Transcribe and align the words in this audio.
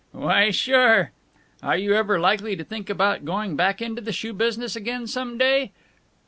"Why, 0.13 0.49
sure." 0.49 1.11
"Are 1.61 1.77
you 1.77 1.93
ever 1.93 2.19
likely 2.19 2.55
to 2.55 2.63
think 2.63 2.89
about 2.89 3.23
going 3.23 3.55
back 3.55 3.83
into 3.83 4.01
the 4.01 4.11
shoe 4.11 4.33
business 4.33 4.75
again, 4.75 5.05
some 5.05 5.37
day? 5.37 5.73